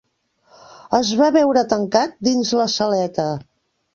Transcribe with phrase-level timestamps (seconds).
[0.99, 3.29] Es va veure tancat, dins la saleta